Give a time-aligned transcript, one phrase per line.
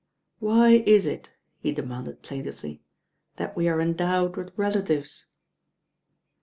[0.39, 1.29] Why is it,"
[1.59, 2.81] he demanded plaintively,
[3.35, 5.27] "that we are endowed with relatives?"